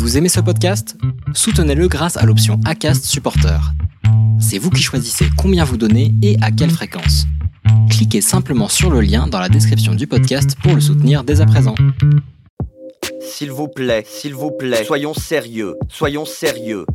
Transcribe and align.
Vous 0.00 0.16
aimez 0.16 0.30
ce 0.30 0.40
podcast? 0.40 0.96
Soutenez-le 1.34 1.86
grâce 1.86 2.16
à 2.16 2.24
l'option 2.24 2.58
ACAST 2.64 3.04
Supporter. 3.04 3.60
C'est 4.40 4.56
vous 4.56 4.70
qui 4.70 4.80
choisissez 4.80 5.26
combien 5.36 5.62
vous 5.62 5.76
donnez 5.76 6.14
et 6.22 6.38
à 6.40 6.50
quelle 6.50 6.70
fréquence. 6.70 7.26
Cliquez 7.90 8.22
simplement 8.22 8.68
sur 8.68 8.88
le 8.88 9.02
lien 9.02 9.26
dans 9.26 9.38
la 9.38 9.50
description 9.50 9.94
du 9.94 10.06
podcast 10.06 10.56
pour 10.62 10.74
le 10.74 10.80
soutenir 10.80 11.22
dès 11.22 11.42
à 11.42 11.46
présent. 11.46 11.74
S'il 13.20 13.52
vous 13.52 13.68
plaît, 13.68 14.02
s'il 14.08 14.34
vous 14.34 14.50
plaît, 14.52 14.84
soyons 14.84 15.12
sérieux, 15.12 15.76
soyons 15.90 16.24
sérieux. 16.24 16.86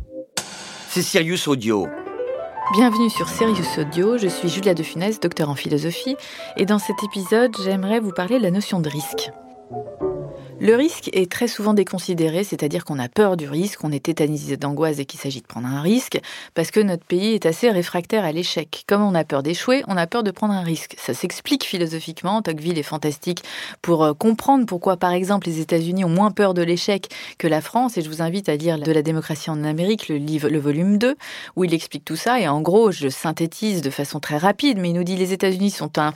C'est 0.88 1.02
Sirius 1.02 1.46
Audio. 1.46 1.86
Bienvenue 2.72 3.08
sur 3.08 3.28
Sirius 3.28 3.78
Audio, 3.78 4.18
je 4.18 4.26
suis 4.26 4.48
Julia 4.48 4.74
de 4.74 4.82
Funès, 4.82 5.20
docteur 5.20 5.48
en 5.48 5.54
philosophie, 5.54 6.16
et 6.56 6.66
dans 6.66 6.80
cet 6.80 7.04
épisode, 7.04 7.54
j'aimerais 7.64 8.00
vous 8.00 8.10
parler 8.10 8.38
de 8.38 8.42
la 8.42 8.50
notion 8.50 8.80
de 8.80 8.88
risque. 8.88 9.30
Le 10.58 10.74
risque 10.74 11.10
est 11.12 11.30
très 11.30 11.48
souvent 11.48 11.74
déconsidéré, 11.74 12.42
c'est-à-dire 12.42 12.86
qu'on 12.86 12.98
a 12.98 13.10
peur 13.10 13.36
du 13.36 13.46
risque, 13.46 13.84
on 13.84 13.92
est 13.92 14.04
tétanisé 14.04 14.56
d'angoisse 14.56 14.98
et 14.98 15.04
qu'il 15.04 15.20
s'agit 15.20 15.42
de 15.42 15.46
prendre 15.46 15.66
un 15.66 15.82
risque, 15.82 16.18
parce 16.54 16.70
que 16.70 16.80
notre 16.80 17.04
pays 17.04 17.34
est 17.34 17.44
assez 17.44 17.70
réfractaire 17.70 18.24
à 18.24 18.32
l'échec. 18.32 18.84
Comme 18.86 19.02
on 19.02 19.14
a 19.14 19.22
peur 19.22 19.42
d'échouer, 19.42 19.84
on 19.86 19.98
a 19.98 20.06
peur 20.06 20.22
de 20.22 20.30
prendre 20.30 20.54
un 20.54 20.62
risque. 20.62 20.94
Ça 20.98 21.12
s'explique 21.12 21.64
philosophiquement, 21.64 22.40
Tocqueville 22.40 22.78
est 22.78 22.82
fantastique 22.82 23.44
pour 23.82 24.02
euh, 24.02 24.14
comprendre 24.14 24.64
pourquoi, 24.64 24.96
par 24.96 25.12
exemple, 25.12 25.46
les 25.46 25.60
États-Unis 25.60 26.06
ont 26.06 26.08
moins 26.08 26.30
peur 26.30 26.54
de 26.54 26.62
l'échec 26.62 27.10
que 27.36 27.46
la 27.46 27.60
France, 27.60 27.98
et 27.98 28.02
je 28.02 28.08
vous 28.08 28.22
invite 28.22 28.48
à 28.48 28.56
lire 28.56 28.78
De 28.78 28.92
la 28.92 29.02
démocratie 29.02 29.50
en 29.50 29.62
Amérique, 29.62 30.08
le 30.08 30.16
livre, 30.16 30.48
le 30.48 30.58
volume 30.58 30.96
2, 30.96 31.16
où 31.56 31.64
il 31.64 31.74
explique 31.74 32.06
tout 32.06 32.16
ça, 32.16 32.40
et 32.40 32.48
en 32.48 32.62
gros, 32.62 32.90
je 32.92 33.08
synthétise 33.10 33.82
de 33.82 33.90
façon 33.90 34.20
très 34.20 34.38
rapide, 34.38 34.78
mais 34.78 34.88
il 34.88 34.94
nous 34.94 35.04
dit 35.04 35.16
les 35.16 35.34
États-Unis 35.34 35.70
sont 35.70 35.98
un 35.98 36.14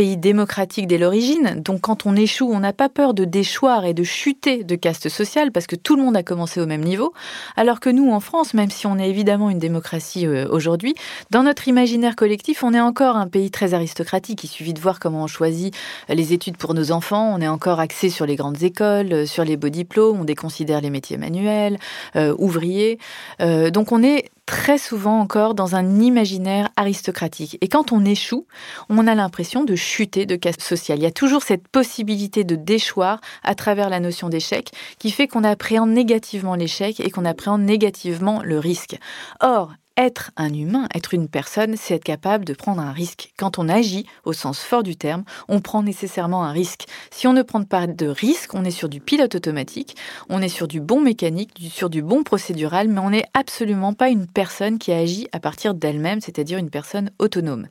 pays 0.00 0.16
démocratique 0.16 0.86
dès 0.86 0.96
l'origine, 0.96 1.60
donc 1.62 1.82
quand 1.82 2.06
on 2.06 2.16
échoue, 2.16 2.50
on 2.50 2.60
n'a 2.60 2.72
pas 2.72 2.88
peur 2.88 3.12
de 3.12 3.26
déchoir 3.26 3.84
et 3.84 3.92
de 3.92 4.02
chuter 4.02 4.64
de 4.64 4.74
caste 4.74 5.10
sociale 5.10 5.52
parce 5.52 5.66
que 5.66 5.76
tout 5.76 5.94
le 5.94 6.02
monde 6.02 6.16
a 6.16 6.22
commencé 6.22 6.58
au 6.58 6.64
même 6.64 6.82
niveau, 6.82 7.12
alors 7.54 7.80
que 7.80 7.90
nous 7.90 8.10
en 8.10 8.18
France, 8.20 8.54
même 8.54 8.70
si 8.70 8.86
on 8.86 8.98
est 8.98 9.10
évidemment 9.10 9.50
une 9.50 9.58
démocratie 9.58 10.26
euh, 10.26 10.48
aujourd'hui, 10.50 10.94
dans 11.28 11.42
notre 11.42 11.68
imaginaire 11.68 12.16
collectif, 12.16 12.64
on 12.64 12.72
est 12.72 12.80
encore 12.80 13.16
un 13.16 13.26
pays 13.26 13.50
très 13.50 13.74
aristocratique. 13.74 14.42
Il 14.42 14.48
suffit 14.48 14.72
de 14.72 14.80
voir 14.80 15.00
comment 15.00 15.24
on 15.24 15.26
choisit 15.26 15.76
les 16.08 16.32
études 16.32 16.56
pour 16.56 16.72
nos 16.72 16.92
enfants, 16.92 17.34
on 17.36 17.42
est 17.42 17.48
encore 17.48 17.78
axé 17.78 18.08
sur 18.08 18.24
les 18.24 18.36
grandes 18.36 18.62
écoles, 18.62 19.12
euh, 19.12 19.26
sur 19.26 19.44
les 19.44 19.58
beaux 19.58 19.68
diplômes, 19.68 20.18
on 20.18 20.24
déconsidère 20.24 20.80
les 20.80 20.88
métiers 20.88 21.18
manuels, 21.18 21.78
euh, 22.16 22.34
ouvriers. 22.38 22.98
donc 23.38 23.92
on 23.92 24.02
est 24.02 24.30
très 24.50 24.78
souvent 24.78 25.20
encore 25.20 25.54
dans 25.54 25.76
un 25.76 26.00
imaginaire 26.00 26.70
aristocratique. 26.76 27.56
Et 27.60 27.68
quand 27.68 27.92
on 27.92 28.04
échoue, 28.04 28.48
on 28.88 29.06
a 29.06 29.14
l'impression 29.14 29.62
de 29.62 29.76
chuter 29.76 30.26
de 30.26 30.34
caste 30.34 30.60
sociale. 30.60 30.98
Il 30.98 31.02
y 31.04 31.06
a 31.06 31.12
toujours 31.12 31.44
cette 31.44 31.68
possibilité 31.68 32.42
de 32.42 32.56
déchoir 32.56 33.20
à 33.44 33.54
travers 33.54 33.88
la 33.88 34.00
notion 34.00 34.28
d'échec 34.28 34.72
qui 34.98 35.12
fait 35.12 35.28
qu'on 35.28 35.44
appréhende 35.44 35.90
négativement 35.90 36.56
l'échec 36.56 36.98
et 36.98 37.10
qu'on 37.10 37.26
appréhende 37.26 37.62
négativement 37.62 38.42
le 38.42 38.58
risque. 38.58 38.98
Or, 39.38 39.70
être 40.04 40.30
un 40.36 40.52
humain, 40.52 40.88
être 40.94 41.14
une 41.14 41.28
personne, 41.28 41.76
c'est 41.76 41.94
être 41.94 42.04
capable 42.04 42.44
de 42.44 42.54
prendre 42.54 42.80
un 42.80 42.92
risque. 42.92 43.32
Quand 43.36 43.58
on 43.58 43.68
agit, 43.68 44.06
au 44.24 44.32
sens 44.32 44.60
fort 44.60 44.82
du 44.82 44.96
terme, 44.96 45.24
on 45.48 45.60
prend 45.60 45.82
nécessairement 45.82 46.44
un 46.44 46.52
risque. 46.52 46.86
Si 47.10 47.26
on 47.26 47.32
ne 47.32 47.42
prend 47.42 47.62
pas 47.62 47.86
de 47.86 48.06
risque, 48.06 48.54
on 48.54 48.64
est 48.64 48.70
sur 48.70 48.88
du 48.88 49.00
pilote 49.00 49.34
automatique, 49.34 49.96
on 50.28 50.42
est 50.42 50.48
sur 50.48 50.68
du 50.68 50.80
bon 50.80 51.00
mécanique, 51.00 51.50
sur 51.70 51.90
du 51.90 52.02
bon 52.02 52.22
procédural, 52.22 52.88
mais 52.88 53.00
on 53.00 53.10
n'est 53.10 53.26
absolument 53.34 53.92
pas 53.92 54.08
une 54.08 54.26
personne 54.26 54.78
qui 54.78 54.92
agit 54.92 55.28
à 55.32 55.40
partir 55.40 55.74
d'elle-même, 55.74 56.20
c'est-à-dire 56.20 56.58
une 56.58 56.70
personne 56.70 57.10
autonome. 57.18 57.68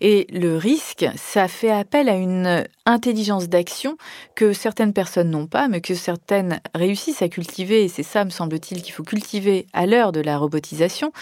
Et 0.00 0.26
le 0.32 0.56
risque, 0.56 1.06
ça 1.16 1.48
fait 1.48 1.70
appel 1.70 2.08
à 2.08 2.16
une 2.16 2.64
intelligence 2.86 3.48
d'action 3.48 3.96
que 4.34 4.52
certaines 4.52 4.92
personnes 4.92 5.30
n'ont 5.30 5.46
pas, 5.46 5.68
mais 5.68 5.80
que 5.80 5.94
certaines 5.94 6.60
réussissent 6.74 7.22
à 7.22 7.28
cultiver, 7.28 7.84
et 7.84 7.88
c'est 7.88 8.02
ça, 8.02 8.24
me 8.24 8.30
semble-t-il, 8.30 8.82
qu'il 8.82 8.92
faut 8.92 9.02
cultiver 9.02 9.66
à 9.72 9.86
l'heure 9.86 10.12
de 10.12 10.20
la 10.20 10.38
robotisation, 10.38 11.12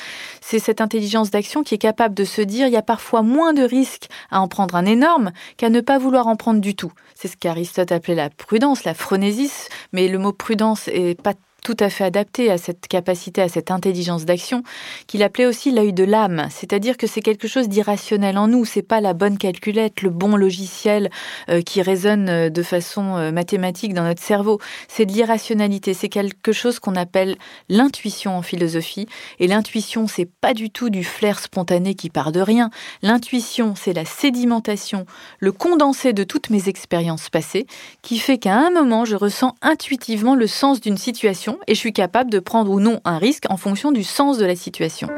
c'est 0.40 0.58
cette 0.58 0.80
intelligence 0.80 1.30
d'action 1.30 1.62
qui 1.62 1.74
est 1.74 1.78
capable 1.78 2.14
de 2.14 2.24
se 2.24 2.40
dire 2.42 2.66
il 2.66 2.72
y 2.72 2.76
a 2.76 2.82
parfois 2.82 3.22
moins 3.22 3.52
de 3.52 3.62
risques 3.62 4.08
à 4.30 4.40
en 4.40 4.48
prendre 4.48 4.74
un 4.74 4.86
énorme 4.86 5.32
qu'à 5.56 5.70
ne 5.70 5.80
pas 5.80 5.98
vouloir 5.98 6.26
en 6.26 6.36
prendre 6.36 6.60
du 6.60 6.74
tout. 6.74 6.92
C'est 7.14 7.28
ce 7.28 7.36
qu'Aristote 7.36 7.92
appelait 7.92 8.14
la 8.14 8.30
prudence, 8.30 8.84
la 8.84 8.94
phronésis, 8.94 9.68
mais 9.92 10.08
le 10.08 10.18
mot 10.18 10.32
prudence 10.32 10.88
est 10.88 11.20
pas 11.20 11.34
tout 11.62 11.76
à 11.80 11.90
fait 11.90 12.04
adapté 12.04 12.50
à 12.50 12.58
cette 12.58 12.86
capacité, 12.88 13.42
à 13.42 13.48
cette 13.48 13.70
intelligence 13.70 14.24
d'action, 14.24 14.62
qu'il 15.06 15.22
appelait 15.22 15.46
aussi 15.46 15.70
l'œil 15.70 15.92
de 15.92 16.04
l'âme. 16.04 16.48
C'est-à-dire 16.50 16.96
que 16.96 17.06
c'est 17.06 17.20
quelque 17.20 17.48
chose 17.48 17.68
d'irrationnel 17.68 18.38
en 18.38 18.48
nous. 18.48 18.64
C'est 18.64 18.82
pas 18.82 19.00
la 19.00 19.12
bonne 19.12 19.38
calculette, 19.38 20.02
le 20.02 20.10
bon 20.10 20.36
logiciel 20.36 21.10
euh, 21.48 21.62
qui 21.62 21.82
résonne 21.82 22.28
euh, 22.28 22.50
de 22.50 22.62
façon 22.62 23.16
euh, 23.16 23.32
mathématique 23.32 23.94
dans 23.94 24.04
notre 24.04 24.22
cerveau. 24.22 24.58
C'est 24.88 25.06
de 25.06 25.12
l'irrationalité. 25.12 25.94
C'est 25.94 26.08
quelque 26.08 26.52
chose 26.52 26.78
qu'on 26.78 26.96
appelle 26.96 27.36
l'intuition 27.68 28.36
en 28.36 28.42
philosophie. 28.42 29.06
Et 29.38 29.46
l'intuition, 29.46 30.06
c'est 30.06 30.28
pas 30.28 30.54
du 30.54 30.70
tout 30.70 30.90
du 30.90 31.04
flair 31.04 31.38
spontané 31.38 31.94
qui 31.94 32.10
part 32.10 32.32
de 32.32 32.40
rien. 32.40 32.70
L'intuition, 33.02 33.74
c'est 33.76 33.92
la 33.92 34.04
sédimentation, 34.04 35.06
le 35.38 35.52
condensé 35.52 36.12
de 36.12 36.24
toutes 36.24 36.50
mes 36.50 36.68
expériences 36.68 37.28
passées, 37.28 37.66
qui 38.02 38.18
fait 38.18 38.38
qu'à 38.38 38.56
un 38.56 38.70
moment, 38.70 39.04
je 39.04 39.16
ressens 39.16 39.54
intuitivement 39.62 40.34
le 40.34 40.46
sens 40.46 40.80
d'une 40.80 40.98
situation 40.98 41.49
et 41.66 41.74
je 41.74 41.78
suis 41.78 41.92
capable 41.92 42.30
de 42.30 42.38
prendre 42.38 42.70
ou 42.70 42.80
non 42.80 43.00
un 43.04 43.18
risque 43.18 43.44
en 43.50 43.56
fonction 43.56 43.92
du 43.92 44.04
sens 44.04 44.38
de 44.38 44.46
la 44.46 44.56
situation. 44.56 45.08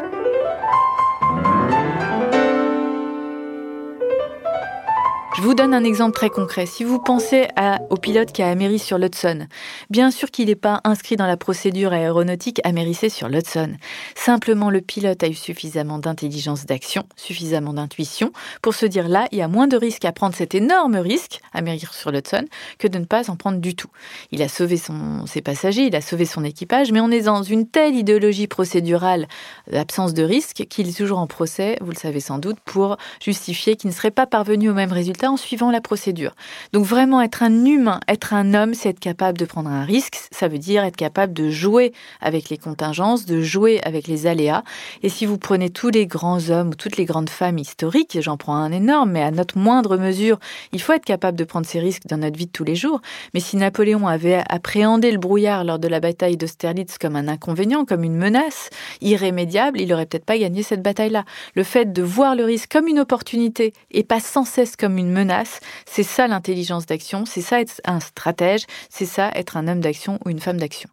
Je 5.34 5.40
vous 5.40 5.54
donne 5.54 5.72
un 5.72 5.82
exemple 5.82 6.12
très 6.12 6.28
concret. 6.28 6.66
Si 6.66 6.84
vous 6.84 6.98
pensez 6.98 7.48
au 7.88 7.96
pilote 7.96 8.32
qui 8.32 8.42
a 8.42 8.50
améri 8.50 8.78
sur 8.78 8.98
l'Hudson, 8.98 9.46
bien 9.88 10.10
sûr 10.10 10.30
qu'il 10.30 10.48
n'est 10.48 10.54
pas 10.54 10.82
inscrit 10.84 11.16
dans 11.16 11.26
la 11.26 11.38
procédure 11.38 11.94
aéronautique 11.94 12.60
amérissée 12.64 13.08
sur 13.08 13.30
l'Hudson. 13.30 13.72
Simplement, 14.14 14.68
le 14.68 14.82
pilote 14.82 15.22
a 15.22 15.28
eu 15.28 15.34
suffisamment 15.34 15.98
d'intelligence 15.98 16.66
d'action, 16.66 17.04
suffisamment 17.16 17.72
d'intuition 17.72 18.30
pour 18.60 18.74
se 18.74 18.84
dire 18.84 19.08
là, 19.08 19.26
il 19.32 19.38
y 19.38 19.42
a 19.42 19.48
moins 19.48 19.68
de 19.68 19.76
risques 19.78 20.04
à 20.04 20.12
prendre 20.12 20.34
cet 20.34 20.54
énorme 20.54 20.96
risque, 20.96 21.40
amérir 21.54 21.94
sur 21.94 22.12
l'Hudson, 22.12 22.44
que 22.78 22.86
de 22.86 22.98
ne 22.98 23.06
pas 23.06 23.30
en 23.30 23.36
prendre 23.36 23.58
du 23.58 23.74
tout. 23.74 23.88
Il 24.32 24.42
a 24.42 24.48
sauvé 24.48 24.78
ses 25.26 25.40
passagers, 25.40 25.86
il 25.86 25.96
a 25.96 26.02
sauvé 26.02 26.26
son 26.26 26.44
équipage, 26.44 26.92
mais 26.92 27.00
on 27.00 27.10
est 27.10 27.22
dans 27.22 27.42
une 27.42 27.66
telle 27.66 27.94
idéologie 27.94 28.48
procédurale 28.48 29.28
d'absence 29.70 30.12
de 30.12 30.24
risque 30.24 30.66
qu'il 30.68 30.90
est 30.90 30.96
toujours 30.96 31.20
en 31.20 31.26
procès, 31.26 31.78
vous 31.80 31.90
le 31.90 31.96
savez 31.96 32.20
sans 32.20 32.38
doute, 32.38 32.58
pour 32.66 32.98
justifier 33.22 33.76
qu'il 33.76 33.88
ne 33.88 33.94
serait 33.94 34.10
pas 34.10 34.26
parvenu 34.26 34.68
au 34.68 34.74
même 34.74 34.92
résultat 34.92 35.21
en 35.28 35.36
suivant 35.36 35.70
la 35.70 35.80
procédure. 35.80 36.34
Donc 36.72 36.84
vraiment 36.84 37.20
être 37.20 37.42
un 37.42 37.64
humain, 37.64 38.00
être 38.08 38.34
un 38.34 38.54
homme, 38.54 38.74
c'est 38.74 38.90
être 38.90 39.00
capable 39.00 39.38
de 39.38 39.44
prendre 39.44 39.70
un 39.70 39.84
risque, 39.84 40.18
ça 40.30 40.48
veut 40.48 40.58
dire 40.58 40.84
être 40.84 40.96
capable 40.96 41.32
de 41.32 41.50
jouer 41.50 41.92
avec 42.20 42.48
les 42.50 42.58
contingences, 42.58 43.26
de 43.26 43.40
jouer 43.40 43.80
avec 43.84 44.06
les 44.06 44.26
aléas. 44.26 44.62
Et 45.02 45.08
si 45.08 45.26
vous 45.26 45.38
prenez 45.38 45.70
tous 45.70 45.90
les 45.90 46.06
grands 46.06 46.50
hommes 46.50 46.70
ou 46.70 46.74
toutes 46.74 46.96
les 46.96 47.04
grandes 47.04 47.30
femmes 47.30 47.58
historiques, 47.58 48.18
j'en 48.20 48.36
prends 48.36 48.56
un 48.56 48.72
énorme, 48.72 49.12
mais 49.12 49.22
à 49.22 49.30
notre 49.30 49.58
moindre 49.58 49.96
mesure, 49.96 50.38
il 50.72 50.80
faut 50.80 50.92
être 50.92 51.04
capable 51.04 51.38
de 51.38 51.44
prendre 51.44 51.66
ces 51.66 51.80
risques 51.80 52.06
dans 52.06 52.18
notre 52.18 52.36
vie 52.36 52.46
de 52.46 52.52
tous 52.52 52.64
les 52.64 52.76
jours. 52.76 53.00
Mais 53.34 53.40
si 53.40 53.56
Napoléon 53.56 54.06
avait 54.06 54.42
appréhendé 54.48 55.10
le 55.10 55.18
brouillard 55.18 55.64
lors 55.64 55.78
de 55.78 55.88
la 55.88 56.00
bataille 56.00 56.36
d'Austerlitz 56.36 56.98
comme 56.98 57.16
un 57.16 57.28
inconvénient, 57.28 57.84
comme 57.84 58.04
une 58.04 58.16
menace 58.16 58.70
irrémédiable, 59.00 59.80
il 59.80 59.88
n'aurait 59.88 60.06
peut-être 60.06 60.24
pas 60.24 60.38
gagné 60.38 60.62
cette 60.62 60.82
bataille-là. 60.82 61.24
Le 61.54 61.62
fait 61.62 61.92
de 61.92 62.02
voir 62.02 62.34
le 62.34 62.44
risque 62.44 62.70
comme 62.72 62.88
une 62.88 63.00
opportunité 63.00 63.72
et 63.90 64.04
pas 64.04 64.20
sans 64.20 64.44
cesse 64.44 64.76
comme 64.76 64.98
une 65.12 65.18
menace. 65.18 65.60
C'est 65.86 66.02
ça 66.02 66.26
l'intelligence 66.26 66.86
d'action, 66.86 67.24
c'est 67.26 67.42
ça 67.42 67.60
être 67.60 67.80
un 67.84 68.00
stratège, 68.00 68.64
c'est 68.88 69.06
ça 69.06 69.30
être 69.34 69.56
un 69.56 69.68
homme 69.68 69.80
d'action 69.80 70.18
ou 70.24 70.30
une 70.30 70.40
femme 70.40 70.58
d'action. 70.58 70.88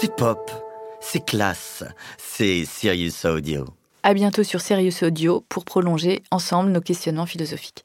C'est 0.00 0.14
pop, 0.16 0.50
c'est 1.00 1.24
classe, 1.24 1.84
c'est 2.18 2.64
Sirius 2.64 3.24
Audio. 3.24 3.66
À 4.02 4.12
bientôt 4.12 4.42
sur 4.42 4.60
Sirius 4.60 5.02
Audio 5.02 5.44
pour 5.48 5.64
prolonger 5.64 6.22
ensemble 6.30 6.70
nos 6.70 6.80
questionnements 6.80 7.26
philosophiques. 7.26 7.83